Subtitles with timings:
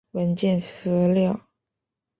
[0.13, 1.39] 文献资料